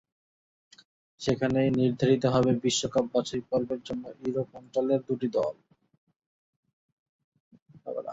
[1.21, 5.55] সেখানেই নির্ধারিত হবে বিশ্বকাপ বাছাইপর্বের জন্য ইউরোপ অঞ্চলের দুটি দল।